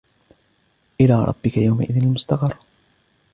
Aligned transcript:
إلى 1.01 1.13
ربك 1.23 1.57
يومئذ 1.57 1.97
المستقر 1.97 2.55